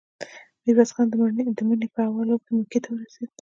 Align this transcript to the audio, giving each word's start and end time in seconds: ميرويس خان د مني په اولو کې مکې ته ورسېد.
ميرويس 0.63 0.91
خان 0.95 1.07
د 1.57 1.61
مني 1.67 1.87
په 1.95 2.01
اولو 2.11 2.35
کې 2.43 2.51
مکې 2.57 2.79
ته 2.83 2.89
ورسېد. 2.91 3.29